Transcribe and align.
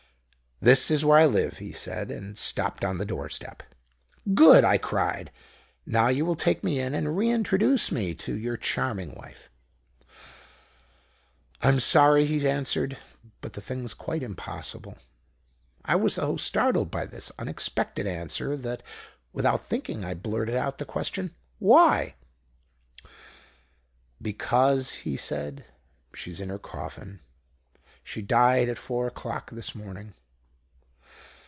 "'This 0.63 0.91
is 0.91 1.03
where 1.03 1.17
I 1.17 1.25
live,' 1.25 1.57
he 1.57 1.71
said, 1.71 2.11
and 2.11 2.37
stopped 2.37 2.85
on 2.85 2.99
the 2.99 3.03
doorstep. 3.05 3.63
"'Good!' 4.35 4.63
I 4.63 4.77
cried; 4.77 5.31
'and 5.85 5.93
now 5.93 6.09
you 6.09 6.23
will 6.23 6.35
take 6.35 6.63
me 6.63 6.79
in 6.79 6.93
and 6.93 7.17
reintroduce 7.17 7.91
me 7.91 8.13
to 8.13 8.37
your 8.37 8.57
charming 8.57 9.15
wife.' 9.15 9.49
"'I'm 11.63 11.79
sorry,' 11.79 12.27
he 12.27 12.47
answered, 12.47 12.97
'but 13.41 13.53
the 13.53 13.59
thing's 13.61 13.95
quite 13.95 14.21
impossible.' 14.21 14.99
"I 15.83 15.95
was 15.95 16.13
so 16.13 16.37
startled 16.37 16.91
by 16.91 17.07
this 17.07 17.31
unexpected 17.39 18.05
answer 18.05 18.55
that, 18.57 18.83
without 19.33 19.63
thinking, 19.63 20.05
I 20.05 20.13
blurted 20.13 20.55
out 20.55 20.77
the 20.77 20.85
question, 20.85 21.33
'Why?' 21.57 22.13
"'Because,' 24.21 24.99
he 24.99 25.17
said, 25.17 25.65
'_she's 26.13 26.39
in 26.39 26.49
her 26.49 26.59
coffin. 26.59 27.19
She 28.03 28.21
died 28.21 28.69
at 28.69 28.77
four 28.77 29.07
o'clock 29.07 29.49
this 29.49 29.73
morning. 29.73 30.13